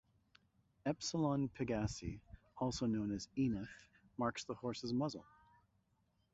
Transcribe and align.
Epsilon 0.87 1.47
Pegasi, 1.49 2.19
also 2.57 2.87
known 2.87 3.11
as 3.13 3.27
Enif, 3.37 3.67
marks 4.17 4.43
the 4.45 4.55
horse's 4.55 4.91
muzzle. 4.91 5.27